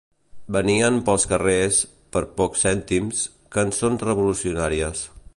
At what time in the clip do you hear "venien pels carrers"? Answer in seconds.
0.55-1.81